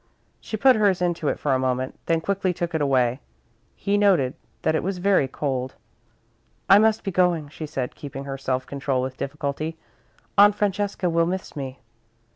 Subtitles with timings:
[0.39, 3.19] She put hers into it for a moment, then quickly took it away.
[3.75, 5.75] He noted that it was very cold.
[6.67, 9.77] "I must be going," she said, keeping her self control with difficulty,
[10.39, 11.77] "Aunt Francesca will miss me."